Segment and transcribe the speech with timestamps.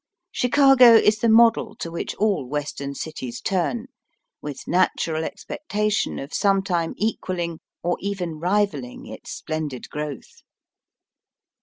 [0.31, 3.85] Chicago is the model to which all Western cities turn,
[4.41, 10.41] with natural expectation of some time equalling or even rivalling its splendid growth.